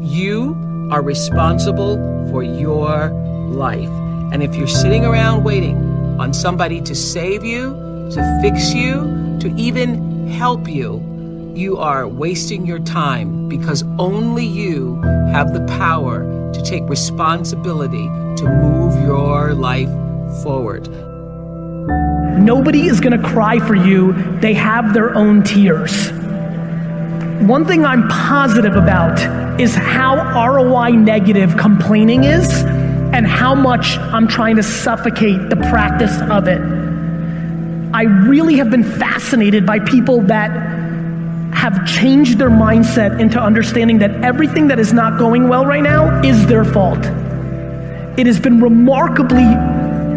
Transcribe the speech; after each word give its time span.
You 0.00 0.88
are 0.90 1.02
responsible 1.02 1.96
for 2.30 2.42
your 2.42 3.10
life. 3.50 3.88
And 4.32 4.42
if 4.42 4.54
you're 4.54 4.66
sitting 4.66 5.04
around 5.04 5.44
waiting 5.44 5.76
on 6.20 6.32
somebody 6.32 6.80
to 6.82 6.94
save 6.94 7.44
you, 7.44 7.70
to 8.12 8.38
fix 8.42 8.72
you, 8.72 9.38
to 9.40 9.54
even 9.56 10.28
help 10.28 10.68
you, 10.68 11.02
you 11.54 11.76
are 11.78 12.06
wasting 12.06 12.66
your 12.66 12.78
time 12.78 13.48
because 13.48 13.82
only 13.98 14.46
you 14.46 15.00
have 15.32 15.52
the 15.52 15.64
power 15.78 16.52
to 16.52 16.62
take 16.62 16.82
responsibility 16.88 18.06
to 18.36 18.44
move 18.48 18.94
your 19.02 19.54
life 19.54 19.90
forward. 20.42 20.88
Nobody 22.38 22.86
is 22.86 23.00
going 23.00 23.20
to 23.20 23.28
cry 23.28 23.58
for 23.58 23.74
you. 23.74 24.12
They 24.40 24.54
have 24.54 24.94
their 24.94 25.14
own 25.16 25.42
tears. 25.42 26.12
One 27.46 27.64
thing 27.64 27.84
I'm 27.84 28.08
positive 28.08 28.74
about 28.74 29.60
is 29.60 29.74
how 29.74 30.16
ROI 30.16 30.90
negative 30.90 31.56
complaining 31.56 32.24
is 32.24 32.52
and 32.64 33.26
how 33.26 33.54
much 33.54 33.96
I'm 33.96 34.26
trying 34.26 34.56
to 34.56 34.62
suffocate 34.62 35.48
the 35.48 35.56
practice 35.56 36.20
of 36.30 36.48
it. 36.48 36.60
I 37.94 38.02
really 38.02 38.56
have 38.56 38.70
been 38.70 38.82
fascinated 38.82 39.64
by 39.64 39.78
people 39.78 40.20
that 40.22 40.50
have 41.54 41.86
changed 41.86 42.38
their 42.38 42.50
mindset 42.50 43.20
into 43.20 43.40
understanding 43.40 43.98
that 44.00 44.10
everything 44.24 44.68
that 44.68 44.78
is 44.78 44.92
not 44.92 45.18
going 45.18 45.48
well 45.48 45.64
right 45.64 45.82
now 45.82 46.20
is 46.22 46.46
their 46.46 46.64
fault. 46.64 47.04
It 48.18 48.26
has 48.26 48.40
been 48.40 48.60
remarkably 48.60 49.52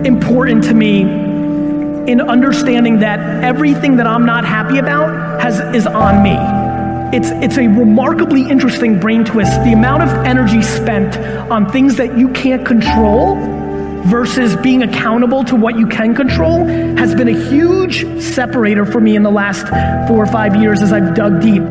important 0.07 0.63
to 0.65 0.73
me 0.73 1.01
in 1.01 2.19
understanding 2.19 2.99
that 2.99 3.19
everything 3.43 3.97
that 3.97 4.07
I'm 4.07 4.25
not 4.25 4.43
happy 4.43 4.79
about 4.79 5.39
has, 5.39 5.59
is 5.75 5.85
on 5.85 6.23
me. 6.23 6.60
It's, 7.13 7.29
it's 7.43 7.57
a 7.57 7.67
remarkably 7.67 8.49
interesting 8.49 8.97
brain 8.97 9.25
twist. 9.25 9.51
The 9.65 9.73
amount 9.73 10.03
of 10.03 10.09
energy 10.25 10.61
spent 10.61 11.17
on 11.51 11.69
things 11.69 11.97
that 11.97 12.17
you 12.17 12.29
can't 12.29 12.65
control 12.65 13.35
versus 14.05 14.55
being 14.55 14.83
accountable 14.83 15.43
to 15.43 15.57
what 15.57 15.77
you 15.77 15.87
can 15.87 16.15
control 16.15 16.65
has 16.65 17.13
been 17.13 17.27
a 17.27 17.49
huge 17.49 18.05
separator 18.21 18.85
for 18.85 19.01
me 19.01 19.17
in 19.17 19.23
the 19.23 19.29
last 19.29 19.67
four 20.07 20.23
or 20.23 20.25
five 20.25 20.55
years 20.55 20.81
as 20.81 20.93
I've 20.93 21.13
dug 21.13 21.41
deep. 21.41 21.61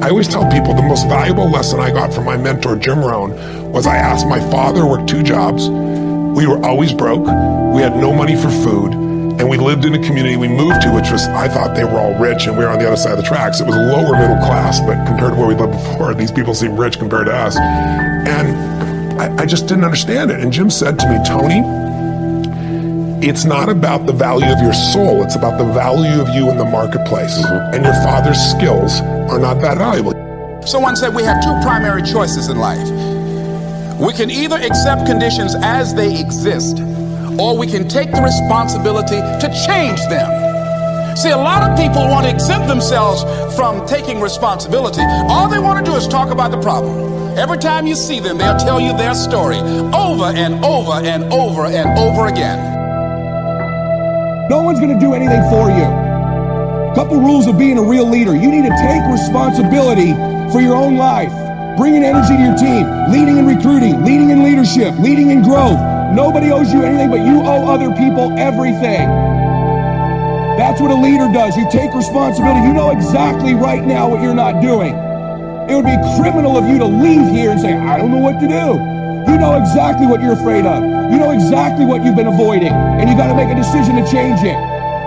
I 0.00 0.10
always 0.10 0.28
tell 0.28 0.48
people 0.52 0.72
the 0.72 0.82
most 0.82 1.08
valuable 1.08 1.50
lesson 1.50 1.80
I 1.80 1.90
got 1.90 2.14
from 2.14 2.24
my 2.24 2.36
mentor, 2.36 2.76
Jim 2.76 3.00
Rohn, 3.00 3.32
was 3.72 3.88
I 3.88 3.96
asked 3.96 4.28
my 4.28 4.38
father 4.52 4.86
worked 4.86 5.08
two 5.08 5.24
jobs. 5.24 5.68
We 5.68 6.46
were 6.46 6.64
always 6.64 6.92
broke. 6.92 7.26
We 7.74 7.82
had 7.82 7.96
no 7.96 8.12
money 8.12 8.36
for 8.36 8.50
food 8.50 9.08
and 9.38 9.48
we 9.48 9.56
lived 9.56 9.84
in 9.84 9.94
a 9.94 10.02
community 10.04 10.36
we 10.36 10.48
moved 10.48 10.82
to, 10.82 10.92
which 10.92 11.10
was, 11.10 11.26
I 11.28 11.48
thought 11.48 11.76
they 11.76 11.84
were 11.84 12.00
all 12.00 12.18
rich 12.18 12.46
and 12.46 12.58
we 12.58 12.64
were 12.64 12.70
on 12.70 12.78
the 12.78 12.86
other 12.86 12.96
side 12.96 13.12
of 13.12 13.18
the 13.18 13.24
tracks. 13.24 13.60
It 13.60 13.66
was 13.66 13.76
lower 13.76 14.18
middle 14.18 14.36
class, 14.38 14.80
but 14.80 15.06
compared 15.06 15.34
to 15.34 15.38
where 15.38 15.46
we 15.46 15.54
lived 15.54 15.72
before, 15.72 16.12
these 16.12 16.32
people 16.32 16.54
seem 16.54 16.76
rich 16.76 16.98
compared 16.98 17.26
to 17.26 17.34
us. 17.34 17.56
And 17.56 19.20
I, 19.20 19.42
I 19.42 19.46
just 19.46 19.68
didn't 19.68 19.84
understand 19.84 20.32
it. 20.32 20.40
And 20.40 20.52
Jim 20.52 20.70
said 20.70 20.98
to 20.98 21.08
me, 21.08 21.18
Tony, 21.24 21.62
it's 23.24 23.44
not 23.44 23.68
about 23.68 24.06
the 24.06 24.12
value 24.12 24.50
of 24.52 24.60
your 24.60 24.72
soul, 24.72 25.22
it's 25.22 25.36
about 25.36 25.56
the 25.56 25.72
value 25.72 26.20
of 26.20 26.28
you 26.30 26.50
in 26.50 26.58
the 26.58 26.64
marketplace. 26.64 27.38
Mm-hmm. 27.38 27.74
And 27.74 27.84
your 27.84 27.94
father's 28.04 28.38
skills 28.38 29.00
are 29.30 29.38
not 29.38 29.60
that 29.60 29.78
valuable. 29.78 30.12
Someone 30.66 30.96
said 30.96 31.14
we 31.14 31.22
have 31.22 31.42
two 31.42 31.56
primary 31.62 32.02
choices 32.02 32.48
in 32.48 32.58
life. 32.58 32.88
We 34.00 34.12
can 34.12 34.30
either 34.30 34.56
accept 34.56 35.06
conditions 35.06 35.54
as 35.62 35.94
they 35.94 36.20
exist 36.20 36.78
or 37.38 37.56
we 37.56 37.66
can 37.66 37.88
take 37.88 38.10
the 38.10 38.20
responsibility 38.20 39.20
to 39.40 39.48
change 39.66 40.00
them. 40.08 40.48
See, 41.16 41.30
a 41.30 41.36
lot 41.36 41.68
of 41.68 41.76
people 41.76 42.06
want 42.06 42.26
to 42.26 42.32
exempt 42.32 42.68
themselves 42.68 43.24
from 43.56 43.86
taking 43.86 44.20
responsibility. 44.20 45.02
All 45.28 45.48
they 45.48 45.58
want 45.58 45.84
to 45.84 45.90
do 45.90 45.96
is 45.96 46.06
talk 46.06 46.30
about 46.30 46.50
the 46.50 46.60
problem. 46.60 47.36
Every 47.36 47.58
time 47.58 47.86
you 47.86 47.96
see 47.96 48.20
them, 48.20 48.38
they'll 48.38 48.56
tell 48.56 48.80
you 48.80 48.96
their 48.96 49.14
story 49.14 49.58
over 49.58 50.30
and 50.30 50.64
over 50.64 50.92
and 50.92 51.24
over 51.32 51.66
and 51.66 51.98
over 51.98 52.26
again. 52.26 52.58
No 54.48 54.62
one's 54.62 54.78
going 54.78 54.94
to 54.94 55.00
do 55.04 55.12
anything 55.12 55.42
for 55.50 55.70
you. 55.70 55.86
A 55.86 56.92
couple 56.94 57.20
rules 57.20 57.46
of 57.46 57.58
being 57.58 57.78
a 57.78 57.82
real 57.82 58.08
leader. 58.08 58.34
You 58.34 58.50
need 58.50 58.62
to 58.62 58.76
take 58.78 59.02
responsibility 59.10 60.14
for 60.52 60.60
your 60.60 60.76
own 60.76 60.96
life, 60.96 61.32
bringing 61.76 62.04
energy 62.04 62.36
to 62.36 62.42
your 62.42 62.56
team, 62.56 62.86
leading 63.10 63.38
in 63.38 63.46
recruiting, 63.46 64.04
leading 64.04 64.30
in 64.30 64.44
leadership, 64.44 64.96
leading 64.98 65.30
in 65.30 65.42
growth 65.42 65.78
Nobody 66.14 66.50
owes 66.50 66.72
you 66.72 66.82
anything, 66.82 67.10
but 67.10 67.20
you 67.20 67.42
owe 67.42 67.68
other 67.68 67.92
people 67.94 68.32
everything. 68.38 69.08
That's 70.56 70.80
what 70.80 70.90
a 70.90 70.94
leader 70.94 71.30
does. 71.32 71.56
You 71.56 71.68
take 71.70 71.94
responsibility. 71.94 72.66
You 72.66 72.72
know 72.72 72.90
exactly 72.90 73.54
right 73.54 73.84
now 73.84 74.08
what 74.08 74.22
you're 74.22 74.34
not 74.34 74.60
doing. 74.60 74.94
It 75.68 75.76
would 75.76 75.84
be 75.84 75.96
criminal 76.16 76.56
of 76.56 76.66
you 76.66 76.78
to 76.78 76.86
leave 76.86 77.28
here 77.30 77.52
and 77.52 77.60
say, 77.60 77.74
I 77.74 77.98
don't 77.98 78.10
know 78.10 78.24
what 78.24 78.40
to 78.40 78.48
do. 78.48 78.80
You 79.30 79.36
know 79.36 79.60
exactly 79.60 80.06
what 80.06 80.22
you're 80.22 80.32
afraid 80.32 80.64
of. 80.64 80.82
You 81.12 81.18
know 81.20 81.30
exactly 81.30 81.84
what 81.84 82.02
you've 82.02 82.16
been 82.16 82.26
avoiding, 82.26 82.72
and 82.72 83.08
you 83.08 83.16
got 83.16 83.28
to 83.28 83.36
make 83.36 83.52
a 83.52 83.54
decision 83.54 83.96
to 83.96 84.04
change 84.10 84.40
it. 84.40 84.56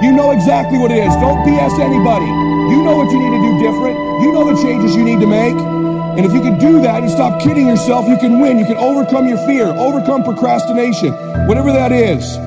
You 0.06 0.14
know 0.14 0.32
exactly 0.32 0.78
what 0.78 0.92
it 0.92 1.02
is. 1.02 1.14
Don't 1.18 1.42
BS 1.42 1.82
anybody. 1.82 2.30
You 2.70 2.86
know 2.86 2.96
what 2.98 3.12
you 3.12 3.18
need 3.18 3.34
to 3.34 3.42
do 3.42 3.52
different. 3.58 3.98
You 4.22 4.32
know 4.32 4.54
the 4.54 4.62
changes 4.62 4.96
you 4.96 5.04
need 5.04 5.20
to 5.20 5.28
make. 5.28 5.81
And 6.18 6.26
if 6.26 6.34
you 6.34 6.42
can 6.42 6.60
do 6.60 6.82
that 6.82 7.04
and 7.04 7.12
stop 7.12 7.42
kidding 7.42 7.68
yourself, 7.68 8.08
you 8.08 8.18
can 8.18 8.42
win. 8.42 8.60
You 8.60 8.66
can 8.66 8.78
overcome 8.78 9.28
your 9.28 9.38
fear, 9.48 9.66
overcome 9.66 10.24
procrastination, 10.24 11.14
whatever 11.48 11.72
that 11.72 11.92
is. 11.92 12.38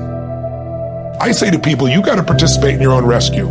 I 1.19 1.31
say 1.31 1.49
to 1.49 1.57
people, 1.57 1.89
you 1.89 2.03
got 2.03 2.17
to 2.17 2.23
participate 2.23 2.75
in 2.75 2.81
your 2.81 2.91
own 2.91 3.05
rescue. 3.05 3.49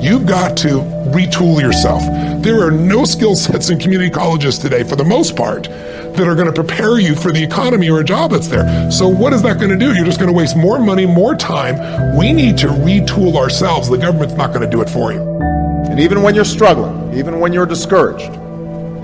You've 0.00 0.24
got 0.24 0.56
to 0.58 0.80
retool 1.12 1.60
yourself. 1.60 2.02
There 2.42 2.66
are 2.66 2.70
no 2.70 3.04
skill 3.04 3.36
sets 3.36 3.68
in 3.68 3.78
community 3.78 4.10
colleges 4.10 4.58
today, 4.58 4.82
for 4.82 4.96
the 4.96 5.04
most 5.04 5.36
part, 5.36 5.64
that 5.64 6.26
are 6.26 6.34
going 6.34 6.46
to 6.46 6.54
prepare 6.54 6.98
you 6.98 7.14
for 7.14 7.30
the 7.30 7.44
economy 7.44 7.90
or 7.90 8.00
a 8.00 8.04
job 8.04 8.30
that's 8.30 8.48
there. 8.48 8.90
So, 8.90 9.08
what 9.08 9.34
is 9.34 9.42
that 9.42 9.58
going 9.58 9.70
to 9.70 9.76
do? 9.76 9.94
You're 9.94 10.06
just 10.06 10.18
going 10.18 10.32
to 10.32 10.36
waste 10.36 10.56
more 10.56 10.78
money, 10.78 11.04
more 11.04 11.34
time. 11.34 12.16
We 12.16 12.32
need 12.32 12.56
to 12.58 12.68
retool 12.68 13.36
ourselves. 13.36 13.90
The 13.90 13.98
government's 13.98 14.34
not 14.34 14.54
going 14.54 14.62
to 14.62 14.70
do 14.70 14.80
it 14.80 14.88
for 14.88 15.12
you. 15.12 15.20
And 15.90 16.00
even 16.00 16.22
when 16.22 16.34
you're 16.34 16.46
struggling, 16.46 17.12
even 17.18 17.40
when 17.40 17.52
you're 17.52 17.66
discouraged, 17.66 18.32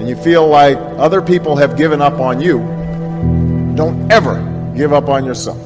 and 0.06 0.16
you 0.16 0.22
feel 0.22 0.46
like 0.46 0.78
other 0.98 1.20
people 1.20 1.56
have 1.56 1.76
given 1.76 2.00
up 2.00 2.20
on 2.20 2.40
you, 2.40 2.58
don't 3.74 4.12
ever 4.12 4.36
give 4.76 4.92
up 4.92 5.08
on 5.08 5.24
yourself. 5.24 5.58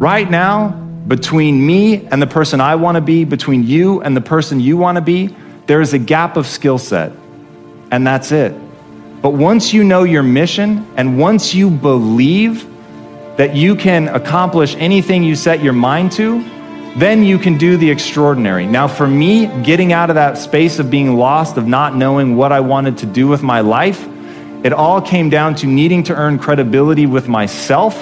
Right 0.00 0.30
now, 0.30 0.68
between 1.08 1.66
me 1.66 2.06
and 2.06 2.22
the 2.22 2.26
person 2.28 2.60
I 2.60 2.76
want 2.76 2.94
to 2.94 3.00
be, 3.00 3.24
between 3.24 3.64
you 3.64 4.00
and 4.02 4.16
the 4.16 4.20
person 4.20 4.60
you 4.60 4.76
want 4.76 4.94
to 4.94 5.00
be, 5.02 5.34
there 5.66 5.80
is 5.80 5.92
a 5.92 5.98
gap 5.98 6.36
of 6.36 6.46
skill 6.46 6.78
set. 6.78 7.10
And 7.90 8.06
that's 8.06 8.30
it. 8.30 8.52
But 9.20 9.30
once 9.30 9.72
you 9.72 9.82
know 9.82 10.04
your 10.04 10.22
mission 10.22 10.86
and 10.96 11.18
once 11.18 11.52
you 11.52 11.68
believe 11.68 12.64
that 13.38 13.56
you 13.56 13.74
can 13.74 14.06
accomplish 14.06 14.76
anything 14.76 15.24
you 15.24 15.34
set 15.34 15.64
your 15.64 15.72
mind 15.72 16.12
to, 16.12 16.44
then 17.00 17.22
you 17.22 17.38
can 17.38 17.56
do 17.56 17.76
the 17.76 17.90
extraordinary. 17.90 18.66
Now, 18.66 18.88
for 18.88 19.06
me, 19.06 19.46
getting 19.62 19.92
out 19.92 20.10
of 20.10 20.14
that 20.14 20.38
space 20.38 20.78
of 20.78 20.90
being 20.90 21.16
lost, 21.16 21.56
of 21.56 21.66
not 21.66 21.94
knowing 21.94 22.36
what 22.36 22.50
I 22.50 22.60
wanted 22.60 22.98
to 22.98 23.06
do 23.06 23.28
with 23.28 23.42
my 23.42 23.60
life, 23.60 24.06
it 24.64 24.72
all 24.72 25.00
came 25.00 25.30
down 25.30 25.54
to 25.56 25.66
needing 25.66 26.02
to 26.04 26.14
earn 26.14 26.38
credibility 26.38 27.06
with 27.06 27.28
myself 27.28 27.96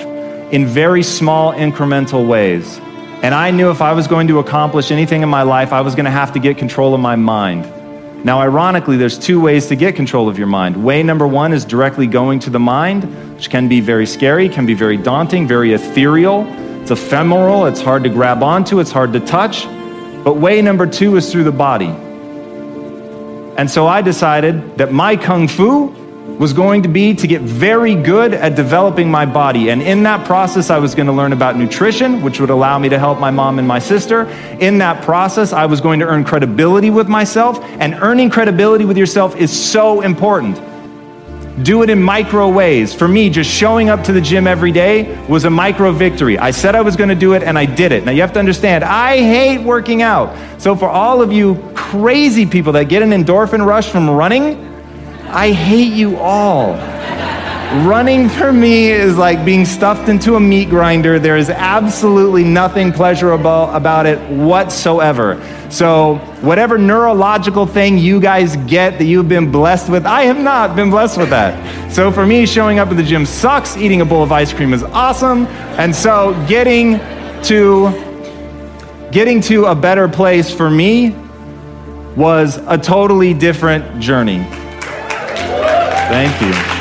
in 0.52 0.66
very 0.66 1.02
small, 1.02 1.52
incremental 1.52 2.26
ways. 2.26 2.78
And 3.22 3.34
I 3.34 3.50
knew 3.50 3.70
if 3.70 3.82
I 3.82 3.92
was 3.92 4.06
going 4.06 4.28
to 4.28 4.38
accomplish 4.38 4.90
anything 4.90 5.22
in 5.22 5.28
my 5.28 5.42
life, 5.42 5.72
I 5.72 5.80
was 5.80 5.94
going 5.94 6.04
to 6.06 6.10
have 6.10 6.32
to 6.32 6.38
get 6.38 6.56
control 6.56 6.94
of 6.94 7.00
my 7.00 7.16
mind. 7.16 7.64
Now, 8.24 8.40
ironically, 8.40 8.96
there's 8.96 9.18
two 9.18 9.40
ways 9.40 9.66
to 9.66 9.76
get 9.76 9.94
control 9.96 10.28
of 10.28 10.38
your 10.38 10.46
mind. 10.46 10.82
Way 10.82 11.02
number 11.02 11.26
one 11.26 11.52
is 11.52 11.64
directly 11.64 12.06
going 12.06 12.38
to 12.40 12.50
the 12.50 12.58
mind, 12.58 13.04
which 13.34 13.50
can 13.50 13.68
be 13.68 13.80
very 13.80 14.06
scary, 14.06 14.48
can 14.48 14.64
be 14.64 14.74
very 14.74 14.96
daunting, 14.96 15.46
very 15.46 15.74
ethereal. 15.74 16.44
It's 16.86 16.92
ephemeral, 16.92 17.66
it's 17.66 17.80
hard 17.80 18.04
to 18.04 18.08
grab 18.08 18.44
onto, 18.44 18.78
it's 18.78 18.92
hard 18.92 19.12
to 19.14 19.18
touch. 19.18 19.64
But 20.22 20.36
way 20.36 20.62
number 20.62 20.86
two 20.86 21.16
is 21.16 21.32
through 21.32 21.42
the 21.42 21.50
body. 21.50 21.88
And 23.58 23.68
so 23.68 23.88
I 23.88 24.02
decided 24.02 24.78
that 24.78 24.92
my 24.92 25.16
kung 25.16 25.48
fu 25.48 25.86
was 26.38 26.52
going 26.52 26.84
to 26.84 26.88
be 26.88 27.12
to 27.12 27.26
get 27.26 27.40
very 27.40 27.96
good 27.96 28.32
at 28.32 28.54
developing 28.54 29.10
my 29.10 29.26
body. 29.26 29.70
And 29.70 29.82
in 29.82 30.04
that 30.04 30.24
process, 30.26 30.70
I 30.70 30.78
was 30.78 30.94
going 30.94 31.06
to 31.06 31.12
learn 31.12 31.32
about 31.32 31.56
nutrition, 31.56 32.22
which 32.22 32.38
would 32.38 32.50
allow 32.50 32.78
me 32.78 32.88
to 32.88 33.00
help 33.00 33.18
my 33.18 33.32
mom 33.32 33.58
and 33.58 33.66
my 33.66 33.80
sister. 33.80 34.22
In 34.60 34.78
that 34.78 35.02
process, 35.02 35.52
I 35.52 35.66
was 35.66 35.80
going 35.80 35.98
to 35.98 36.06
earn 36.06 36.22
credibility 36.22 36.90
with 36.90 37.08
myself. 37.08 37.58
And 37.80 37.94
earning 37.94 38.30
credibility 38.30 38.84
with 38.84 38.96
yourself 38.96 39.34
is 39.34 39.50
so 39.50 40.02
important. 40.02 40.56
Do 41.62 41.82
it 41.82 41.88
in 41.88 42.02
micro 42.02 42.48
ways. 42.50 42.92
For 42.94 43.08
me, 43.08 43.30
just 43.30 43.50
showing 43.50 43.88
up 43.88 44.04
to 44.04 44.12
the 44.12 44.20
gym 44.20 44.46
every 44.46 44.72
day 44.72 45.24
was 45.26 45.44
a 45.44 45.50
micro 45.50 45.90
victory. 45.90 46.38
I 46.38 46.50
said 46.50 46.74
I 46.74 46.82
was 46.82 46.96
going 46.96 47.08
to 47.08 47.14
do 47.14 47.32
it 47.32 47.42
and 47.42 47.58
I 47.58 47.64
did 47.64 47.92
it. 47.92 48.04
Now 48.04 48.12
you 48.12 48.20
have 48.20 48.34
to 48.34 48.38
understand, 48.38 48.84
I 48.84 49.16
hate 49.16 49.58
working 49.58 50.02
out. 50.02 50.36
So 50.60 50.76
for 50.76 50.88
all 50.88 51.22
of 51.22 51.32
you 51.32 51.72
crazy 51.74 52.44
people 52.44 52.72
that 52.72 52.84
get 52.84 53.02
an 53.02 53.10
endorphin 53.10 53.64
rush 53.64 53.88
from 53.88 54.10
running, 54.10 54.66
I 55.28 55.52
hate 55.52 55.94
you 55.94 56.18
all. 56.18 56.74
Running 57.84 58.28
for 58.28 58.52
me 58.52 58.90
is 58.90 59.18
like 59.18 59.44
being 59.44 59.64
stuffed 59.64 60.08
into 60.08 60.36
a 60.36 60.40
meat 60.40 60.68
grinder. 60.68 61.18
There 61.18 61.36
is 61.36 61.50
absolutely 61.50 62.44
nothing 62.44 62.92
pleasurable 62.92 63.70
about 63.70 64.06
it 64.06 64.18
whatsoever. 64.30 65.42
So, 65.68 66.20
whatever 66.46 66.78
neurological 66.78 67.66
thing 67.66 67.98
you 67.98 68.20
guys 68.20 68.56
get 68.68 68.98
that 68.98 69.04
you've 69.04 69.28
been 69.28 69.50
blessed 69.50 69.90
with, 69.90 70.06
I 70.06 70.22
have 70.22 70.38
not 70.38 70.76
been 70.76 70.90
blessed 70.90 71.18
with 71.18 71.30
that. 71.30 71.92
So, 71.92 72.12
for 72.12 72.24
me, 72.24 72.46
showing 72.46 72.78
up 72.78 72.88
at 72.88 72.96
the 72.96 73.02
gym 73.02 73.26
sucks. 73.26 73.76
Eating 73.76 74.00
a 74.00 74.04
bowl 74.04 74.22
of 74.22 74.30
ice 74.30 74.52
cream 74.52 74.72
is 74.72 74.84
awesome. 74.84 75.46
And 75.76 75.94
so, 75.94 76.32
getting 76.46 76.98
to 77.44 77.90
getting 79.10 79.40
to 79.40 79.66
a 79.66 79.74
better 79.74 80.08
place 80.08 80.54
for 80.54 80.70
me 80.70 81.10
was 82.16 82.58
a 82.66 82.78
totally 82.78 83.34
different 83.34 84.00
journey. 84.00 84.44
Thank 86.08 86.40
you. 86.40 86.75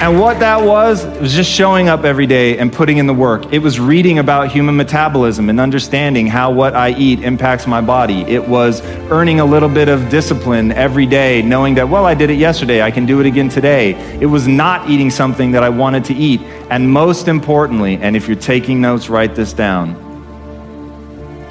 And 0.00 0.20
what 0.20 0.38
that 0.38 0.62
was, 0.62 1.04
was 1.20 1.34
just 1.34 1.50
showing 1.50 1.88
up 1.88 2.04
every 2.04 2.28
day 2.28 2.56
and 2.58 2.72
putting 2.72 2.98
in 2.98 3.08
the 3.08 3.14
work. 3.14 3.52
It 3.52 3.58
was 3.58 3.80
reading 3.80 4.20
about 4.20 4.48
human 4.48 4.76
metabolism 4.76 5.50
and 5.50 5.58
understanding 5.58 6.28
how 6.28 6.52
what 6.52 6.76
I 6.76 6.90
eat 6.90 7.18
impacts 7.24 7.66
my 7.66 7.80
body. 7.80 8.20
It 8.20 8.46
was 8.46 8.80
earning 9.10 9.40
a 9.40 9.44
little 9.44 9.68
bit 9.68 9.88
of 9.88 10.08
discipline 10.08 10.70
every 10.70 11.04
day, 11.04 11.42
knowing 11.42 11.74
that, 11.74 11.88
well, 11.88 12.06
I 12.06 12.14
did 12.14 12.30
it 12.30 12.38
yesterday, 12.38 12.80
I 12.80 12.92
can 12.92 13.06
do 13.06 13.18
it 13.18 13.26
again 13.26 13.48
today. 13.48 13.94
It 14.20 14.26
was 14.26 14.46
not 14.46 14.88
eating 14.88 15.10
something 15.10 15.50
that 15.50 15.64
I 15.64 15.68
wanted 15.68 16.04
to 16.04 16.14
eat. 16.14 16.42
And 16.70 16.88
most 16.88 17.26
importantly, 17.26 17.96
and 17.96 18.14
if 18.14 18.28
you're 18.28 18.36
taking 18.36 18.80
notes, 18.80 19.08
write 19.08 19.34
this 19.34 19.52
down, 19.52 19.96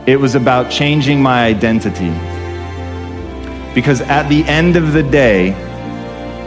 it 0.07 0.17
was 0.17 0.35
about 0.35 0.71
changing 0.71 1.21
my 1.21 1.45
identity. 1.45 2.11
Because 3.75 3.99
at 3.99 4.29
the 4.29 4.45
end 4.45 4.77
of 4.77 4.93
the 4.93 5.03
day, 5.03 5.53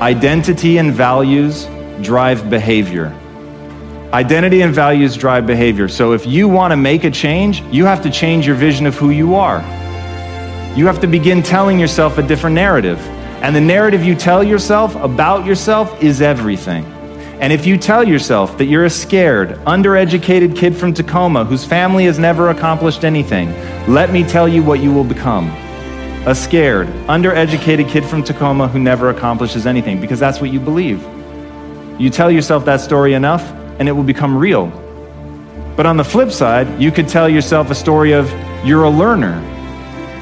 identity 0.00 0.78
and 0.78 0.94
values 0.94 1.68
drive 2.02 2.50
behavior. 2.50 3.16
Identity 4.12 4.62
and 4.62 4.74
values 4.74 5.16
drive 5.16 5.46
behavior. 5.46 5.88
So 5.88 6.12
if 6.12 6.26
you 6.26 6.48
want 6.48 6.72
to 6.72 6.76
make 6.76 7.04
a 7.04 7.10
change, 7.10 7.62
you 7.72 7.84
have 7.84 8.02
to 8.02 8.10
change 8.10 8.46
your 8.46 8.56
vision 8.56 8.86
of 8.86 8.96
who 8.96 9.10
you 9.10 9.34
are. 9.34 9.60
You 10.76 10.86
have 10.86 11.00
to 11.00 11.06
begin 11.06 11.42
telling 11.42 11.78
yourself 11.78 12.18
a 12.18 12.22
different 12.22 12.54
narrative. 12.54 12.98
And 13.42 13.54
the 13.54 13.60
narrative 13.60 14.04
you 14.04 14.14
tell 14.14 14.42
yourself 14.42 14.94
about 14.96 15.46
yourself 15.46 16.02
is 16.02 16.20
everything. 16.20 16.84
And 17.40 17.52
if 17.52 17.64
you 17.64 17.78
tell 17.78 18.06
yourself 18.06 18.58
that 18.58 18.66
you're 18.66 18.84
a 18.84 18.90
scared, 18.90 19.50
undereducated 19.60 20.56
kid 20.56 20.76
from 20.76 20.92
Tacoma 20.92 21.44
whose 21.44 21.64
family 21.64 22.04
has 22.04 22.18
never 22.18 22.50
accomplished 22.50 23.04
anything, 23.04 23.50
let 23.88 24.12
me 24.12 24.24
tell 24.24 24.48
you 24.48 24.62
what 24.62 24.80
you 24.80 24.92
will 24.92 25.04
become 25.04 25.48
a 26.26 26.34
scared, 26.34 26.86
undereducated 27.08 27.88
kid 27.88 28.04
from 28.04 28.22
Tacoma 28.22 28.68
who 28.68 28.78
never 28.78 29.08
accomplishes 29.08 29.66
anything 29.66 29.98
because 30.00 30.20
that's 30.20 30.38
what 30.38 30.50
you 30.50 30.60
believe. 30.60 31.02
You 32.00 32.08
tell 32.08 32.30
yourself 32.30 32.64
that 32.64 32.80
story 32.80 33.12
enough 33.12 33.42
and 33.78 33.86
it 33.86 33.92
will 33.92 34.02
become 34.02 34.34
real. 34.34 34.68
But 35.76 35.84
on 35.84 35.98
the 35.98 36.04
flip 36.04 36.32
side, 36.32 36.80
you 36.80 36.90
could 36.90 37.06
tell 37.06 37.28
yourself 37.28 37.70
a 37.70 37.74
story 37.74 38.12
of 38.12 38.26
you're 38.64 38.84
a 38.84 38.90
learner 38.90 39.38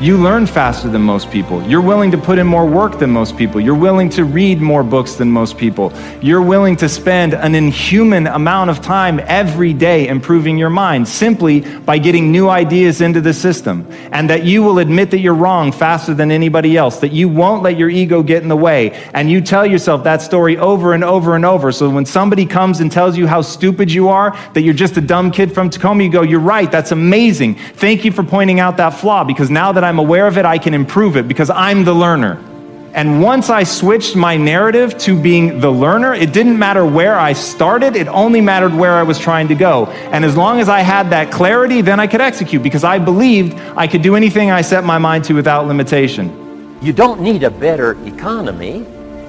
you 0.01 0.17
learn 0.17 0.47
faster 0.47 0.89
than 0.89 1.03
most 1.03 1.29
people. 1.29 1.61
You're 1.65 1.81
willing 1.81 2.13
to 2.13 2.19
put 2.19 2.39
in 2.39 2.47
more 2.47 2.65
work 2.65 3.01
than 3.01 3.11
most 3.11 3.37
people. 3.37 3.61
You're 3.61 3.75
willing 3.75 4.09
to 4.11 4.25
read 4.25 4.61
more 4.61 4.85
books 4.85 5.17
than 5.17 5.29
most 5.29 5.59
people. 5.59 5.93
You're 6.23 6.43
willing 6.43 6.77
to 6.77 6.89
spend 6.89 7.35
an 7.35 7.57
inhuman 7.57 8.29
amount 8.29 8.71
of 8.71 8.81
time 8.81 9.19
every 9.25 9.73
day 9.73 10.07
improving 10.07 10.57
your 10.57 10.71
mind 10.71 11.09
simply 11.09 11.63
by 11.81 11.99
getting 11.99 12.31
new 12.31 12.49
ideas 12.49 13.01
into 13.01 13.21
the 13.21 13.35
system. 13.35 13.89
And 14.13 14.31
that 14.31 14.45
you 14.45 14.63
will 14.63 14.79
admit 14.79 15.11
that 15.11 15.19
you're 15.19 15.35
wrong 15.35 15.73
faster 15.73 16.15
than 16.15 16.31
anybody 16.31 16.77
else, 16.77 17.01
that 17.01 17.11
you 17.11 17.29
won't 17.29 17.65
let 17.65 17.77
your 17.77 17.91
ego 17.91 18.23
get 18.23 18.45
in 18.45 18.49
the 18.49 18.57
way. 18.57 18.91
And 19.15 19.29
you 19.29 19.41
tell 19.41 19.67
yourself 19.67 20.05
that 20.05 20.23
story 20.23 20.59
over 20.59 20.93
and 20.93 21.03
over 21.03 21.35
and 21.35 21.45
over. 21.45 21.73
So 21.73 21.91
when 21.91 22.07
somebody 22.07 22.47
comes 22.47 22.79
and 22.79 22.93
tells 22.93 23.19
you 23.19 23.27
how 23.27 23.43
stupid 23.43 23.91
you 23.91 24.11
are, 24.11 24.39
that 24.55 24.63
you're 24.63 24.75
just 24.75 24.97
a 24.97 25.01
dumb 25.01 25.33
kid 25.33 25.53
from 25.53 25.71
Tacoma, 25.71 26.05
you 26.05 26.11
go, 26.11 26.23
You're 26.23 26.39
right, 26.39 26.71
that's 26.71 26.93
amazing. 26.93 27.57
Thank 27.57 28.05
you 28.05 28.13
for 28.13 28.23
pointing 28.23 28.61
out 28.61 28.77
that 28.77 28.91
flaw 28.91 29.25
because 29.25 29.51
now 29.51 29.73
that 29.73 29.88
I'm 29.89 29.99
aware 29.99 30.27
of 30.27 30.37
it, 30.37 30.45
I 30.45 30.59
can 30.59 30.75
improve 30.75 31.17
it 31.17 31.27
because 31.27 31.49
I'm 31.49 31.83
the 31.85 31.95
learner. 31.95 32.45
And 32.93 33.23
once 33.23 33.49
I 33.49 33.63
switched 33.63 34.17
my 34.17 34.37
narrative 34.37 34.99
to 34.99 35.21
being 35.21 35.61
the 35.61 35.71
learner, 35.71 36.15
it 36.15 36.33
didn't 36.33 36.59
matter 36.59 36.85
where 36.85 37.19
I 37.19 37.33
started, 37.33 37.97
it 37.97 38.07
only 38.09 38.41
mattered 38.41 38.75
where 38.75 38.93
I 38.93 39.03
was 39.03 39.19
trying 39.19 39.49
to 39.49 39.55
go. 39.55 39.87
And 40.13 40.25
as 40.25 40.37
long 40.37 40.61
as 40.61 40.69
I 40.69 40.81
had 40.81 41.09
that 41.11 41.33
clarity, 41.33 41.81
then 41.81 42.01
I 42.01 42.07
could 42.07 42.21
execute 42.21 42.63
because 42.63 42.85
I 42.85 42.99
believed 42.99 43.59
I 43.77 43.87
could 43.87 44.03
do 44.03 44.15
anything 44.15 44.51
I 44.51 44.61
set 44.61 44.85
my 44.85 44.99
mind 44.99 45.25
to 45.25 45.35
without 45.35 45.67
limitation. 45.67 46.79
You 46.83 46.93
don't 46.93 47.21
need 47.21 47.45
a 47.45 47.51
better 47.51 47.93
economy. 48.05 48.85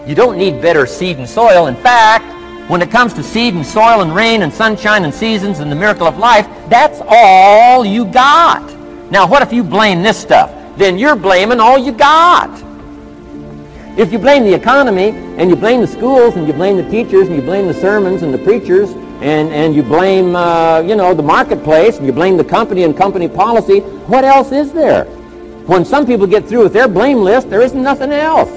You 0.08 0.16
don't 0.16 0.38
need 0.38 0.62
better 0.62 0.86
seed 0.86 1.18
and 1.18 1.30
soil. 1.30 1.68
In 1.68 1.76
fact, 1.76 2.26
when 2.70 2.82
it 2.82 2.92
comes 2.92 3.14
to 3.14 3.24
seed 3.24 3.54
and 3.54 3.66
soil 3.66 4.02
and 4.02 4.14
rain 4.14 4.42
and 4.42 4.54
sunshine 4.54 5.04
and 5.04 5.14
seasons 5.14 5.60
and 5.60 5.72
the 5.72 5.76
miracle 5.76 6.08
of 6.08 6.18
life, 6.18 6.48
that's 6.70 7.02
all 7.08 7.86
you 7.86 8.06
got. 8.06 8.79
Now, 9.12 9.28
what 9.28 9.42
if 9.42 9.52
you 9.52 9.64
blame 9.64 10.02
this 10.04 10.18
stuff? 10.18 10.56
then 10.80 10.98
you're 10.98 11.16
blaming 11.16 11.60
all 11.60 11.78
you 11.78 11.92
got. 11.92 12.50
If 13.98 14.14
you 14.14 14.18
blame 14.18 14.46
the 14.46 14.54
economy 14.54 15.10
and 15.38 15.50
you 15.50 15.58
blame 15.58 15.82
the 15.82 15.88
schools 15.88 16.38
and 16.38 16.48
you 16.48 16.54
blame 16.54 16.78
the 16.78 16.90
teachers 16.90 17.28
and 17.28 17.36
you 17.36 17.42
blame 17.42 17.68
the 17.68 17.74
sermons 17.74 18.22
and 18.24 18.34
the 18.34 18.38
preachers 18.38 18.92
and, 19.22 19.50
and 19.50 19.76
you 19.76 19.84
blame, 19.84 20.38
uh, 20.38 20.80
you 20.80 20.96
know, 20.96 21.14
the 21.14 21.22
marketplace 21.22 21.98
and 21.98 22.06
you 22.06 22.14
blame 22.14 22.38
the 22.38 22.44
company 22.44 22.84
and 22.84 22.96
company 22.96 23.28
policy, 23.28 23.82
what 24.08 24.24
else 24.24 24.54
is 24.54 24.72
there? 24.72 25.04
When 25.66 25.84
some 25.84 26.06
people 26.06 26.26
get 26.26 26.46
through 26.48 26.64
with 26.64 26.74
their 26.74 26.88
blame 26.88 27.18
list, 27.18 27.50
there 27.50 27.62
isn't 27.62 27.84
nothing 27.84 28.14
else. 28.14 28.50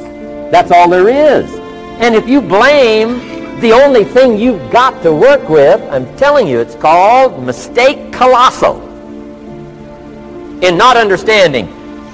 That's 0.53 0.71
all 0.71 0.89
there 0.89 1.09
is. 1.09 1.53
And 2.01 2.15
if 2.15 2.29
you 2.29 2.41
blame 2.41 3.19
the 3.61 3.73
only 3.73 4.05
thing 4.05 4.39
you've 4.39 4.71
got 4.71 5.03
to 5.03 5.13
work 5.13 5.49
with, 5.49 5.81
I'm 5.91 6.17
telling 6.17 6.47
you, 6.47 6.61
it's 6.61 6.77
called 6.77 7.43
mistake 7.43 8.13
colossal 8.13 8.92
in 10.63 10.79
not 10.79 10.97
understanding 10.97 11.67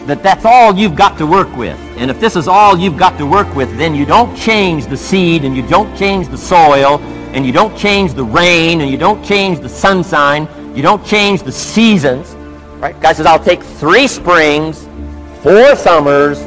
that 0.06 0.22
that's 0.22 0.46
all 0.46 0.74
you've 0.74 0.96
got 0.96 1.18
to 1.18 1.26
work 1.26 1.54
with. 1.54 1.78
And 1.98 2.10
if 2.10 2.18
this 2.18 2.34
is 2.34 2.48
all 2.48 2.78
you've 2.78 2.96
got 2.96 3.18
to 3.18 3.26
work 3.26 3.54
with, 3.54 3.76
then 3.76 3.94
you 3.94 4.06
don't 4.06 4.34
change 4.34 4.86
the 4.86 4.96
seed 4.96 5.44
and 5.44 5.54
you 5.54 5.62
don't 5.68 5.94
change 5.96 6.28
the 6.28 6.38
soil 6.38 6.98
and 7.34 7.44
you 7.44 7.52
don't 7.52 7.76
change 7.76 8.14
the 8.14 8.24
rain 8.24 8.80
and 8.80 8.90
you 8.90 8.96
don't 8.96 9.22
change 9.22 9.60
the 9.60 9.68
sunshine. 9.68 10.48
You 10.74 10.82
don't 10.82 11.04
change 11.04 11.42
the 11.42 11.52
seasons. 11.52 12.34
Right? 12.80 12.98
Guy 13.00 13.12
says, 13.12 13.26
I'll 13.26 13.42
take 13.42 13.62
three 13.62 14.08
springs, 14.08 14.88
four 15.42 15.76
summers, 15.76 16.40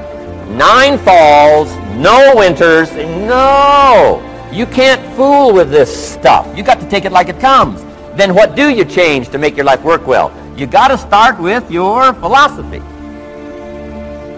nine 0.49 0.97
falls, 0.97 1.69
no 1.97 2.33
winters. 2.35 2.91
No! 2.93 4.27
You 4.51 4.65
can't 4.65 5.01
fool 5.15 5.53
with 5.53 5.69
this 5.69 6.13
stuff. 6.13 6.57
You 6.57 6.63
got 6.63 6.79
to 6.79 6.89
take 6.89 7.05
it 7.05 7.11
like 7.11 7.29
it 7.29 7.39
comes. 7.39 7.83
Then 8.17 8.33
what 8.33 8.55
do 8.55 8.69
you 8.69 8.85
change 8.85 9.29
to 9.29 9.37
make 9.37 9.55
your 9.55 9.65
life 9.65 9.83
work 9.83 10.07
well? 10.07 10.31
You 10.61 10.67
got 10.67 10.89
to 10.89 10.97
start 10.99 11.39
with 11.39 11.71
your 11.71 12.13
philosophy. 12.13 12.77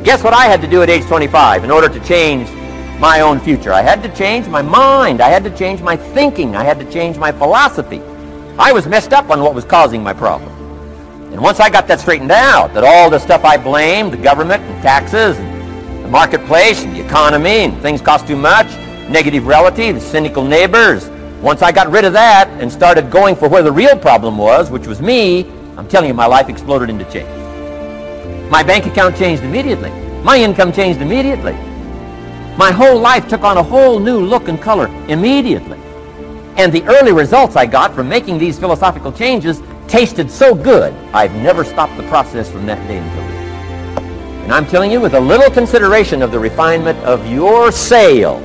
Guess 0.06 0.24
what 0.24 0.34
I 0.34 0.46
had 0.46 0.62
to 0.62 0.70
do 0.70 0.82
at 0.82 0.89
age 0.89 1.03
25 1.03 1.65
in 1.65 1.70
order 1.70 1.89
to 1.89 2.00
change 2.00 2.50
my 2.98 3.20
own 3.20 3.42
future? 3.42 3.74
I 3.74 3.82
had 3.82 4.01
to 4.03 4.15
change 4.15 4.48
my 4.48 4.62
mind. 4.62 5.20
I 5.20 5.27
had 5.27 5.44
to 5.44 5.50
change 5.50 5.82
my 5.82 5.98
thinking. 5.98 6.56
I 6.56 6.63
had 6.63 6.80
to 6.80 6.89
change 6.89 7.18
my 7.18 7.34
philosophy. 7.34 8.00
I 8.58 8.72
was 8.72 8.88
messed 8.88 9.12
up 9.12 9.32
on 9.32 9.42
what 9.42 9.53
was 9.53 9.65
causing 9.65 10.01
my 10.01 10.13
problem. 10.13 10.50
And 11.34 11.42
once 11.42 11.60
I 11.60 11.70
got 11.70 11.89
that 11.89 12.00
straightened 12.00 12.32
out, 12.32 12.74
that 12.74 12.86
all 12.86 13.10
the 13.10 13.20
stuff 13.20 13.44
I 13.44 13.58
blamed, 13.58 14.13
the 14.13 14.18
government 14.24 14.63
and 14.63 14.82
taxes 14.82 15.38
and 15.38 16.06
the 16.06 16.08
marketplace 16.08 16.86
and 16.86 16.96
the 16.96 17.06
economy 17.06 17.65
and 17.65 17.77
things 17.82 18.01
cost 18.01 18.27
too 18.27 18.38
much, 18.38 18.68
negative 19.10 19.44
the 19.44 20.00
cynical 20.00 20.46
neighbors, 20.46 21.10
once 21.42 21.62
I 21.62 21.74
got 21.74 21.92
rid 21.92 22.06
of 22.06 22.13
that 22.13 22.48
and 22.62 22.72
started 22.72 23.12
going 23.12 23.36
for 23.36 23.50
where 23.50 23.62
the 23.62 23.74
real 23.74 23.98
problem 24.00 24.38
was, 24.38 24.72
which 24.72 24.88
was 24.88 25.01
me, 25.01 25.51
I'm 25.77 25.88
telling 25.88 26.08
you, 26.08 26.13
my 26.13 26.27
life 26.27 26.50
exploded 26.50 26.89
into 26.89 27.06
change. 27.12 27.30
My 28.51 28.62
bank 28.62 28.86
account 28.86 29.18
changed 29.18 29.44
immediately. 29.44 29.89
My 30.22 30.38
income 30.38 30.72
changed 30.72 31.01
immediately. 31.01 31.53
My 32.58 32.72
whole 32.72 33.00
life 33.00 33.27
took 33.27 33.42
on 33.42 33.58
a 33.58 33.63
whole 33.63 34.00
new 34.00 34.20
look 34.20 34.48
and 34.48 34.62
color 34.62 34.88
immediately. 35.08 35.80
And 36.56 36.72
the 36.72 36.84
early 36.84 37.12
results 37.12 37.56
I 37.56 37.65
got 37.65 37.96
from 37.96 38.08
making 38.08 38.38
these 38.38 38.60
philosophical 38.60 39.12
changes 39.12 39.62
tasted 39.88 40.30
so 40.30 40.53
good, 40.53 40.94
I've 41.13 41.34
never 41.36 41.63
stopped 41.63 41.98
the 41.98 42.03
process 42.03 42.50
from 42.50 42.68
that 42.68 42.88
day 42.88 43.00
until 43.00 43.24
today. 43.24 44.44
And 44.44 44.51
I'm 44.51 44.68
telling 44.68 44.92
you, 44.92 45.01
with 45.01 45.15
a 45.15 45.20
little 45.20 45.50
consideration 45.50 46.22
of 46.22 46.32
the 46.32 46.39
refinement 46.39 47.00
of 47.00 47.25
your 47.25 47.72
sail, 47.72 48.39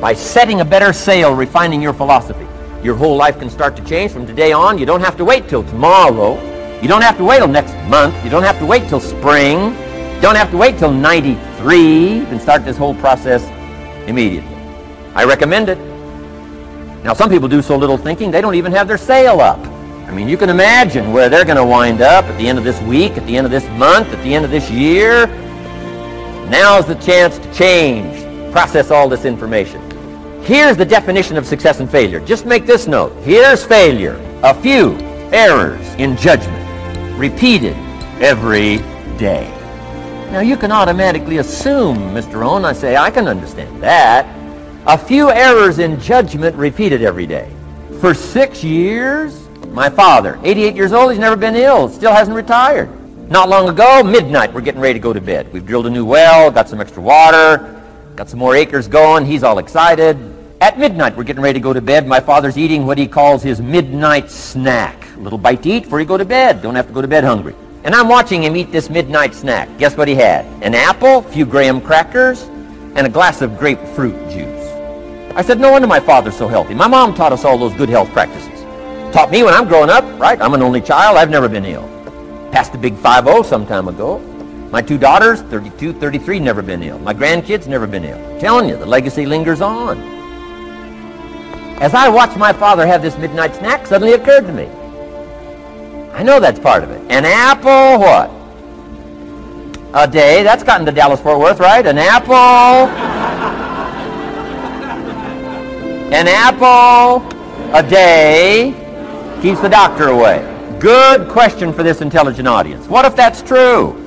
by 0.00 0.12
setting 0.12 0.60
a 0.60 0.64
better 0.64 0.92
sail, 0.92 1.34
refining 1.34 1.82
your 1.82 1.92
philosophy, 1.92 2.46
your 2.84 2.94
whole 2.94 3.16
life 3.16 3.38
can 3.38 3.48
start 3.48 3.74
to 3.76 3.84
change 3.84 4.12
from 4.12 4.26
today 4.26 4.52
on. 4.52 4.76
You 4.76 4.84
don't 4.84 5.00
have 5.00 5.16
to 5.16 5.24
wait 5.24 5.48
till 5.48 5.64
tomorrow. 5.64 6.34
You 6.82 6.86
don't 6.88 7.02
have 7.02 7.16
to 7.16 7.24
wait 7.24 7.38
till 7.38 7.48
next 7.48 7.72
month. 7.88 8.14
You 8.22 8.28
don't 8.28 8.42
have 8.42 8.58
to 8.58 8.66
wait 8.66 8.90
till 8.90 9.00
spring. 9.00 9.74
You 10.14 10.20
don't 10.20 10.36
have 10.36 10.50
to 10.50 10.58
wait 10.58 10.76
till 10.78 10.92
93. 10.92 12.18
You 12.18 12.26
can 12.26 12.38
start 12.38 12.62
this 12.62 12.76
whole 12.76 12.94
process 12.96 13.42
immediately. 14.06 14.54
I 15.14 15.24
recommend 15.24 15.70
it. 15.70 15.78
Now, 17.02 17.14
some 17.14 17.30
people 17.30 17.48
do 17.48 17.62
so 17.62 17.74
little 17.76 17.96
thinking, 17.96 18.30
they 18.30 18.42
don't 18.42 18.54
even 18.54 18.72
have 18.72 18.86
their 18.86 18.98
sail 18.98 19.40
up. 19.40 19.58
I 20.06 20.10
mean, 20.10 20.28
you 20.28 20.36
can 20.36 20.50
imagine 20.50 21.10
where 21.10 21.30
they're 21.30 21.46
going 21.46 21.56
to 21.56 21.64
wind 21.64 22.02
up 22.02 22.26
at 22.26 22.36
the 22.36 22.46
end 22.46 22.58
of 22.58 22.64
this 22.64 22.80
week, 22.82 23.16
at 23.16 23.26
the 23.26 23.34
end 23.34 23.46
of 23.46 23.50
this 23.50 23.66
month, 23.78 24.08
at 24.08 24.22
the 24.22 24.34
end 24.34 24.44
of 24.44 24.50
this 24.50 24.70
year. 24.70 25.26
Now's 26.50 26.86
the 26.86 26.96
chance 26.96 27.38
to 27.38 27.54
change, 27.54 28.52
process 28.52 28.90
all 28.90 29.08
this 29.08 29.24
information. 29.24 29.93
Here's 30.44 30.76
the 30.76 30.84
definition 30.84 31.38
of 31.38 31.46
success 31.46 31.80
and 31.80 31.90
failure. 31.90 32.20
Just 32.20 32.44
make 32.44 32.66
this 32.66 32.86
note. 32.86 33.14
Here's 33.22 33.64
failure. 33.64 34.20
A 34.42 34.52
few 34.52 34.94
errors 35.32 35.80
in 35.94 36.18
judgment, 36.18 37.18
repeated 37.18 37.74
every 38.20 38.76
day. 39.16 39.48
Now, 40.30 40.40
you 40.40 40.58
can 40.58 40.70
automatically 40.70 41.38
assume, 41.38 41.96
Mr. 42.12 42.40
Rohn, 42.40 42.66
I 42.66 42.74
say, 42.74 42.94
I 42.94 43.10
can 43.10 43.26
understand 43.26 43.82
that. 43.82 44.26
A 44.86 44.98
few 44.98 45.30
errors 45.30 45.78
in 45.78 45.98
judgment 45.98 46.54
repeated 46.56 47.00
every 47.00 47.26
day. 47.26 47.50
For 48.02 48.12
six 48.12 48.62
years, 48.62 49.48
my 49.68 49.88
father, 49.88 50.38
88 50.42 50.76
years 50.76 50.92
old, 50.92 51.10
he's 51.12 51.20
never 51.20 51.36
been 51.36 51.56
ill, 51.56 51.88
still 51.88 52.12
hasn't 52.12 52.36
retired. 52.36 52.90
Not 53.30 53.48
long 53.48 53.70
ago, 53.70 54.02
midnight, 54.02 54.52
we're 54.52 54.60
getting 54.60 54.82
ready 54.82 54.92
to 54.92 55.02
go 55.02 55.14
to 55.14 55.22
bed. 55.22 55.50
We've 55.54 55.64
drilled 55.64 55.86
a 55.86 55.90
new 55.90 56.04
well, 56.04 56.50
got 56.50 56.68
some 56.68 56.82
extra 56.82 57.02
water, 57.02 57.82
got 58.14 58.28
some 58.28 58.38
more 58.38 58.54
acres 58.54 58.88
going. 58.88 59.24
He's 59.24 59.42
all 59.42 59.58
excited. 59.58 60.33
At 60.64 60.78
midnight, 60.78 61.14
we're 61.14 61.24
getting 61.24 61.42
ready 61.42 61.58
to 61.58 61.62
go 61.62 61.74
to 61.74 61.82
bed. 61.82 62.06
My 62.06 62.20
father's 62.20 62.56
eating 62.56 62.86
what 62.86 62.96
he 62.96 63.06
calls 63.06 63.42
his 63.42 63.60
midnight 63.60 64.30
snack. 64.30 65.06
A 65.14 65.20
little 65.20 65.36
bite 65.36 65.62
to 65.64 65.68
eat 65.68 65.82
before 65.82 66.00
you 66.00 66.06
go 66.06 66.16
to 66.16 66.24
bed. 66.24 66.62
Don't 66.62 66.74
have 66.74 66.86
to 66.86 66.92
go 66.94 67.02
to 67.02 67.06
bed 67.06 67.22
hungry. 67.22 67.54
And 67.84 67.94
I'm 67.94 68.08
watching 68.08 68.42
him 68.42 68.56
eat 68.56 68.72
this 68.72 68.88
midnight 68.88 69.34
snack. 69.34 69.68
Guess 69.76 69.98
what 69.98 70.08
he 70.08 70.14
had? 70.14 70.46
An 70.62 70.74
apple, 70.74 71.18
a 71.18 71.22
few 71.22 71.44
graham 71.44 71.82
crackers, 71.82 72.44
and 72.94 73.06
a 73.06 73.10
glass 73.10 73.42
of 73.42 73.58
grapefruit 73.58 74.14
juice. 74.30 74.66
I 75.36 75.42
said, 75.42 75.60
no 75.60 75.70
wonder 75.70 75.86
my 75.86 76.00
father's 76.00 76.38
so 76.38 76.48
healthy. 76.48 76.72
My 76.72 76.88
mom 76.88 77.12
taught 77.14 77.34
us 77.34 77.44
all 77.44 77.58
those 77.58 77.74
good 77.74 77.90
health 77.90 78.08
practices. 78.14 78.62
Taught 79.12 79.32
me 79.32 79.42
when 79.42 79.52
I'm 79.52 79.68
growing 79.68 79.90
up, 79.90 80.18
right? 80.18 80.40
I'm 80.40 80.54
an 80.54 80.62
only 80.62 80.80
child. 80.80 81.18
I've 81.18 81.28
never 81.28 81.46
been 81.46 81.66
ill. 81.66 81.86
Passed 82.52 82.72
the 82.72 82.78
big 82.78 82.94
5-0 82.94 83.44
some 83.44 83.66
time 83.66 83.86
ago. 83.86 84.18
My 84.72 84.80
two 84.80 84.96
daughters, 84.96 85.42
32, 85.42 85.92
33, 85.92 86.40
never 86.40 86.62
been 86.62 86.82
ill. 86.82 86.98
My 87.00 87.12
grandkids, 87.12 87.66
never 87.66 87.86
been 87.86 88.06
ill. 88.06 88.16
I'm 88.16 88.40
telling 88.40 88.66
you, 88.66 88.78
the 88.78 88.86
legacy 88.86 89.26
lingers 89.26 89.60
on. 89.60 90.13
As 91.80 91.94
I 91.94 92.08
watched 92.08 92.36
my 92.36 92.52
father 92.52 92.86
have 92.86 93.02
this 93.02 93.16
midnight 93.18 93.54
snack, 93.56 93.86
suddenly 93.86 94.12
it 94.12 94.20
occurred 94.22 94.46
to 94.46 94.52
me. 94.52 94.68
I 96.12 96.22
know 96.22 96.38
that's 96.40 96.60
part 96.60 96.84
of 96.84 96.90
it. 96.90 97.00
An 97.10 97.24
apple, 97.24 97.98
what? 97.98 98.30
A 99.94 100.10
day. 100.10 100.42
That's 100.42 100.62
gotten 100.62 100.86
to 100.86 100.92
Dallas-Fort 100.92 101.38
Worth, 101.38 101.60
right? 101.60 101.86
An 101.86 101.98
apple 101.98 102.90
an 106.14 106.28
apple 106.28 107.26
a 107.74 107.82
day 107.82 108.72
keeps 109.42 109.60
the 109.60 109.68
doctor 109.68 110.08
away. 110.08 110.38
Good 110.78 111.28
question 111.28 111.72
for 111.72 111.82
this 111.82 112.02
intelligent 112.02 112.46
audience. 112.46 112.86
What 112.86 113.04
if 113.04 113.16
that's 113.16 113.42
true? 113.42 114.00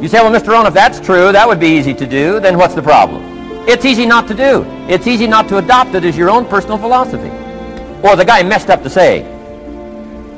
You 0.00 0.08
say, 0.08 0.18
well, 0.20 0.32
Mr. 0.32 0.48
Rohn, 0.48 0.66
if 0.66 0.74
that's 0.74 0.98
true, 0.98 1.30
that 1.30 1.46
would 1.46 1.60
be 1.60 1.68
easy 1.68 1.94
to 1.94 2.06
do. 2.06 2.40
Then 2.40 2.58
what's 2.58 2.74
the 2.74 2.82
problem? 2.82 3.35
It's 3.66 3.84
easy 3.84 4.06
not 4.06 4.28
to 4.28 4.34
do. 4.34 4.64
It's 4.88 5.06
easy 5.06 5.26
not 5.26 5.48
to 5.48 5.58
adopt 5.58 5.94
it 5.94 6.04
as 6.04 6.16
your 6.16 6.30
own 6.30 6.46
personal 6.46 6.78
philosophy. 6.78 7.30
Or 8.06 8.16
the 8.16 8.24
guy 8.24 8.42
messed 8.42 8.70
up 8.70 8.82
to 8.82 8.90
say. 8.90 9.22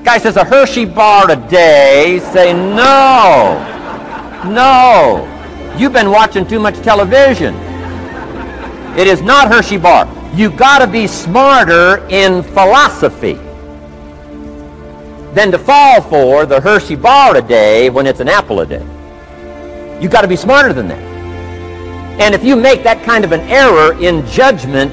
Guy 0.05 0.19
says 0.19 0.37
a 0.37 0.45
Hershey 0.45 0.85
bar 0.85 1.31
a 1.31 1.37
day. 1.37 2.21
Say, 2.33 2.53
no. 2.53 3.59
No. 4.47 5.75
You've 5.77 5.93
been 5.93 6.11
watching 6.11 6.47
too 6.47 6.59
much 6.59 6.77
television. 6.77 7.55
It 8.97 9.07
is 9.07 9.23
not 9.23 9.49
Hershey 9.49 9.77
bar 9.77 10.07
you 10.35 10.51
got 10.51 10.81
to 10.81 10.87
be 10.87 11.07
smarter 11.07 12.07
in 12.09 12.43
philosophy 12.43 13.35
than 15.35 15.51
to 15.51 15.59
fall 15.59 16.01
for 16.03 16.47
the 16.47 16.61
Hershey 16.61 16.97
bar 16.97 17.37
a 17.37 17.43
day 17.43 17.91
when 17.91 18.07
it's 18.07 18.21
an 18.21 18.29
apple 18.29 18.61
a 18.61 18.67
day. 18.67 18.87
You 20.01 20.09
got 20.09 20.23
to 20.23 20.29
be 20.29 20.37
smarter 20.37 20.73
than 20.73 20.89
that. 20.89 21.18
And 22.19 22.35
if 22.35 22.43
you 22.43 22.57
make 22.57 22.83
that 22.83 23.05
kind 23.05 23.25
of 23.25 23.33
an 23.33 23.41
error 23.43 24.01
in 24.03 24.27
judgment 24.27 24.93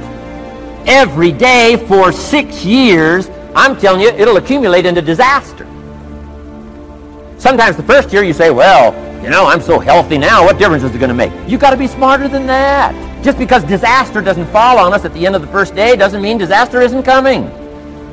every 0.87 1.31
day 1.31 1.83
for 1.87 2.11
six 2.11 2.63
years, 2.63 3.29
I'm 3.55 3.77
telling 3.77 4.01
you, 4.01 4.09
it'll 4.09 4.37
accumulate 4.37 4.85
into 4.85 5.01
disaster. 5.01 5.65
Sometimes 7.37 7.77
the 7.77 7.83
first 7.83 8.13
year 8.13 8.23
you 8.23 8.33
say, 8.33 8.51
well, 8.51 8.93
you 9.23 9.29
know, 9.29 9.47
I'm 9.47 9.61
so 9.61 9.79
healthy 9.79 10.17
now, 10.17 10.43
what 10.43 10.59
difference 10.59 10.83
is 10.83 10.93
it 10.93 10.99
going 10.99 11.09
to 11.09 11.15
make? 11.15 11.31
You've 11.49 11.61
got 11.61 11.71
to 11.71 11.77
be 11.77 11.87
smarter 11.87 12.27
than 12.27 12.45
that. 12.45 12.93
Just 13.23 13.39
because 13.39 13.63
disaster 13.63 14.21
doesn't 14.21 14.45
fall 14.47 14.77
on 14.77 14.93
us 14.93 15.03
at 15.03 15.13
the 15.13 15.25
end 15.25 15.35
of 15.35 15.41
the 15.41 15.47
first 15.47 15.73
day 15.73 15.95
doesn't 15.95 16.21
mean 16.21 16.37
disaster 16.37 16.81
isn't 16.81 17.03
coming. 17.03 17.51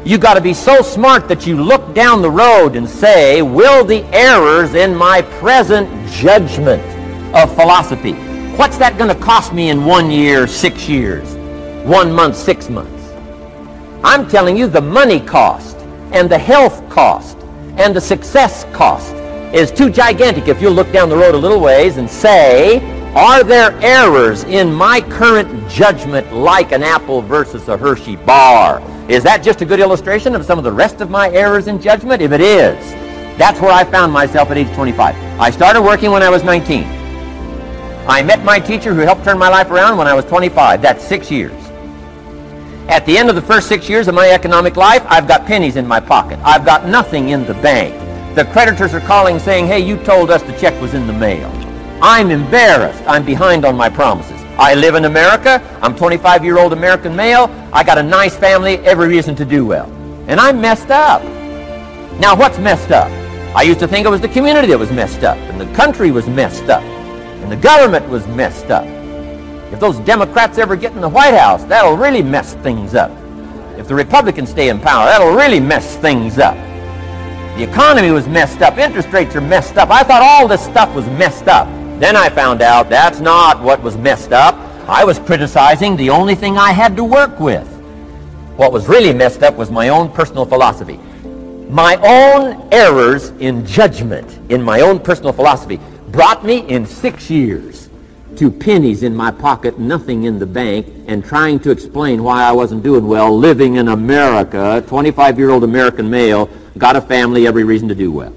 You've 0.07 0.21
got 0.23 0.35
to 0.35 0.41
be 0.41 0.55
so 0.55 0.81
smart 0.81 1.29
that 1.29 1.47
you 1.47 1.63
look 1.63 1.95
down 1.95 2.23
the 2.23 2.31
road 2.31 2.77
and 2.77 2.89
say, 2.89 3.43
will 3.43 3.85
the 3.85 4.05
errors 4.07 4.75
in 4.75 4.97
my 4.97 5.23
present 5.23 5.89
judgment 6.11 6.83
of 7.37 7.55
philosophy, 7.55 8.15
what's 8.57 8.77
that 8.79 8.99
going 8.99 9.09
to 9.09 9.21
cost 9.23 9.53
me 9.55 9.71
in 9.71 9.85
one 9.85 10.11
year, 10.11 10.47
six 10.47 10.89
years, 10.89 11.35
one 11.87 12.13
month, 12.13 12.37
six 12.37 12.69
months? 12.69 13.11
I'm 14.05 14.29
telling 14.29 14.57
you 14.57 14.67
the 14.67 14.81
money 14.81 15.21
cost 15.21 15.77
and 16.13 16.29
the 16.29 16.39
health 16.39 16.87
cost 16.91 17.39
and 17.79 17.97
the 17.97 18.01
success 18.01 18.65
cost 18.75 19.15
is 19.55 19.71
too 19.71 19.89
gigantic 19.89 20.49
if 20.49 20.61
you 20.61 20.69
look 20.69 20.91
down 20.93 21.09
the 21.09 21.17
road 21.17 21.35
a 21.35 21.39
little 21.39 21.61
ways 21.61 21.97
and 21.97 22.11
say, 22.11 22.81
are 23.15 23.43
there 23.43 23.73
errors 23.83 24.45
in 24.45 24.73
my 24.73 25.01
current 25.01 25.69
judgment 25.71 26.33
like 26.33 26.73
an 26.73 26.83
apple 26.83 27.23
versus 27.23 27.69
a 27.69 27.77
Hershey 27.77 28.17
bar? 28.17 28.83
Is 29.09 29.23
that 29.23 29.43
just 29.43 29.63
a 29.63 29.65
good 29.65 29.81
illustration 29.81 30.35
of 30.35 30.45
some 30.45 30.59
of 30.59 30.65
the 30.65 30.73
rest 30.73 31.01
of 31.01 31.11
my 31.11 31.31
errors 31.31 31.69
in 31.69 31.81
judgment? 31.81 32.21
If 32.21 32.33
it 32.33 32.41
is, 32.41 32.79
that's 33.39 33.61
where 33.61 33.73
I 33.73 33.85
found 33.85 34.13
myself 34.13 34.51
at 34.51 34.59
age 34.59 34.73
25. 34.75 35.15
I 35.41 35.51
started 35.51 35.83
working 35.83 36.11
when 36.11 36.23
I 36.23 36.29
was 36.29 36.45
19. 36.45 37.02
I 38.07 38.23
met 38.23 38.45
my 38.45 38.59
teacher 38.59 38.93
who 38.95 39.01
helped 39.01 39.25
turn 39.25 39.39
my 39.39 39.49
life 39.49 39.71
around 39.71 39.97
when 39.97 40.09
I 40.09 40.15
was 40.15 40.25
25. 40.25 40.83
That's 40.83 41.05
six 41.07 41.31
years. 41.31 41.53
At 42.89 43.07
the 43.07 43.17
end 43.17 43.29
of 43.29 43.37
the 43.37 43.43
first 43.43 43.69
six 43.69 43.89
years 43.89 44.09
of 44.09 44.15
my 44.15 44.31
economic 44.31 44.77
life, 44.77 45.05
I've 45.07 45.29
got 45.29 45.47
pennies 45.47 45.77
in 45.77 45.87
my 45.87 46.01
pocket. 46.01 46.41
I've 46.43 46.65
got 46.65 46.87
nothing 46.87 47.29
in 47.29 47.45
the 47.47 47.55
bank. 47.55 47.95
The 48.35 48.45
creditors 48.47 48.93
are 48.93 49.01
calling 49.01 49.39
saying, 49.39 49.67
hey, 49.67 49.79
you 49.79 49.97
told 49.99 50.31
us 50.31 50.43
the 50.43 50.53
check 50.59 50.79
was 50.83 50.95
in 50.95 51.07
the 51.07 51.13
mail. 51.13 51.49
I'm 52.03 52.33
embarrassed. 52.33 53.03
I'm 53.07 53.25
behind 53.25 53.65
on 53.65 53.77
my 53.77 53.89
promises. 53.89 54.41
I 54.59 54.75
live 54.75 54.97
in 54.97 55.05
America. 55.05 55.63
I'm 55.81 55.95
25-year-old 55.95 56.73
American 56.73 57.15
male. 57.15 57.49
I 57.73 57.85
got 57.85 57.99
a 57.99 58.03
nice 58.03 58.37
family, 58.37 58.79
every 58.79 59.07
reason 59.07 59.37
to 59.37 59.45
do 59.45 59.65
well. 59.65 59.87
And 60.27 60.41
I'm 60.41 60.61
messed 60.61 60.91
up. 60.91 61.23
Now, 62.19 62.35
what's 62.35 62.59
messed 62.59 62.91
up? 62.91 63.11
I 63.55 63.63
used 63.63 63.81
to 63.81 63.89
think 63.89 64.07
it 64.07 64.11
was 64.11 64.21
the 64.21 64.29
community 64.29 64.69
that 64.69 64.79
was 64.79 64.91
messed 64.91 65.23
up, 65.23 65.37
and 65.37 65.61
the 65.61 65.73
country 65.75 66.11
was 66.11 66.27
messed 66.27 66.65
up, 66.65 66.83
and 67.43 67.51
the 67.51 67.57
government 67.57 68.09
was 68.09 68.27
messed 68.29 68.71
up. 68.71 68.87
If 69.73 69.81
those 69.81 69.99
Democrats 70.01 70.59
ever 70.59 70.77
get 70.77 70.93
in 70.93 71.01
the 71.01 71.09
White 71.09 71.35
House, 71.35 71.65
that'll 71.65 71.97
really 71.97 72.23
mess 72.23 72.55
things 72.55 72.95
up. 72.95 73.11
If 73.77 73.89
the 73.89 73.95
Republicans 73.95 74.51
stay 74.51 74.69
in 74.69 74.79
power, 74.79 75.07
that'll 75.07 75.35
really 75.35 75.61
mess 75.61 75.97
things 75.97 76.39
up. 76.39 76.55
The 77.57 77.65
economy 77.65 78.11
was 78.11 78.29
messed 78.29 78.63
up. 78.63 78.79
Interest 78.79 79.09
rates 79.11 79.35
are 79.35 79.41
messed 79.41 79.77
up. 79.77 79.91
I 79.91 80.03
thought 80.03 80.23
all 80.23 80.47
this 80.47 80.65
stuff 80.65 80.95
was 80.95 81.07
messed 81.07 81.49
up. 81.49 81.67
Then 81.99 82.17
I 82.17 82.29
found 82.29 82.63
out 82.63 82.89
that's 82.89 83.21
not 83.21 83.61
what 83.61 83.83
was 83.83 83.97
messed 83.97 84.33
up. 84.33 84.55
I 84.89 85.05
was 85.05 85.19
criticizing 85.19 85.97
the 85.97 86.11
only 86.11 86.35
thing 86.35 86.59
I 86.59 86.73
had 86.73 86.97
to 86.97 87.05
work 87.05 87.41
with. 87.41 87.67
What 88.57 88.73
was 88.73 88.89
really 88.89 89.13
messed 89.13 89.43
up 89.43 89.55
was 89.55 89.71
my 89.71 89.89
own 89.89 90.11
personal 90.11 90.45
philosophy. 90.45 90.99
My 91.69 91.97
own 91.97 92.69
errors 92.73 93.31
in 93.39 93.65
judgment 93.65 94.39
in 94.51 94.63
my 94.63 94.81
own 94.81 94.99
personal 95.01 95.33
philosophy 95.33 95.81
brought 96.13 96.45
me 96.45 96.59
in 96.69 96.87
six 96.87 97.31
years 97.31 97.89
to 98.37 98.51
pennies 98.51 99.03
in 99.03 99.15
my 99.15 99.31
pocket, 99.31 99.79
nothing 99.79 100.25
in 100.25 100.39
the 100.39 100.47
bank, 100.47 100.87
and 101.07 101.25
trying 101.25 101.59
to 101.61 101.71
explain 101.71 102.23
why 102.23 102.43
I 102.43 102.53
wasn't 102.53 102.83
doing 102.83 103.07
well 103.07 103.37
living 103.37 103.77
in 103.77 103.89
America, 103.89 104.83
25-year-old 104.87 105.65
American 105.65 106.09
male, 106.09 106.49
got 106.79 106.97
a 106.97 107.01
family, 107.01 107.47
every 107.47 107.65
reason 107.65 107.89
to 107.89 107.95
do 107.95 108.11
well. 108.11 108.35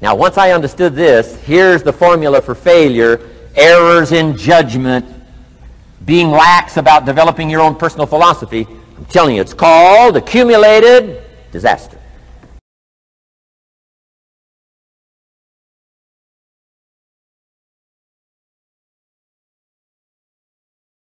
Now, 0.00 0.14
once 0.14 0.36
I 0.36 0.50
understood 0.50 0.94
this, 0.94 1.36
here's 1.40 1.82
the 1.82 1.92
formula 1.92 2.42
for 2.42 2.54
failure 2.54 3.20
errors 3.54 4.12
in 4.12 4.36
judgment, 4.36 5.06
being 6.04 6.30
lax 6.30 6.76
about 6.76 7.06
developing 7.06 7.48
your 7.48 7.60
own 7.60 7.74
personal 7.76 8.06
philosophy. 8.06 8.66
I'm 8.98 9.04
telling 9.06 9.36
you, 9.36 9.40
it's 9.40 9.54
called 9.54 10.16
accumulated 10.16 11.22
disaster. 11.52 11.98